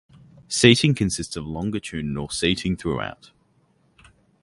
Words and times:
Seating 0.47 0.95
consists 0.95 1.35
of 1.35 1.45
longitudinal 1.45 2.27
seating 2.27 2.75
throughout. 2.75 3.29